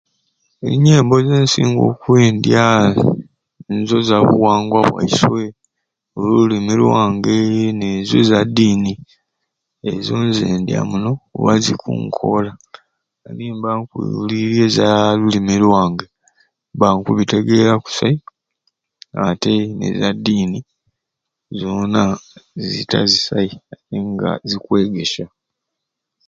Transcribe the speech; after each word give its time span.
Enyembo 0.71 1.15
zensinga 1.27 1.81
okwendya 1.93 2.65
nizo 3.67 3.97
zabuwangwa 4.07 4.79
bwaiswe 4.91 5.43
olulimi 6.19 6.73
lwange 6.81 7.35
n'ezo 7.77 8.13
eza 8.23 8.39
ddiini 8.49 8.93
ezo 9.91 10.13
zendya 10.37 10.79
muno 10.89 11.11
kuba 11.33 11.53
zikunkoora 11.63 12.51
nimba 13.37 13.69
nkuwuliirya 13.79 14.63
eza 14.69 14.87
lulimu 15.19 15.53
lwange 15.63 16.05
mba 16.75 16.87
nkubitegeera 16.95 17.73
kusai 17.83 18.17
ate 19.29 19.53
n'eza 19.77 20.09
ddiini 20.17 20.59
zoona 21.59 22.01
zita 22.69 22.99
zisai 23.11 23.51
nga 24.09 24.29
zikwegesya. 24.49 25.25